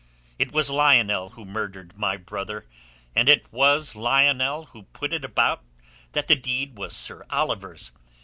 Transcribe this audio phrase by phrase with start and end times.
[0.39, 2.65] It was Lionel who murdered my brother
[3.15, 5.63] and it was Lionel who put it about
[6.13, 7.91] that the deed was Sir Oliver's.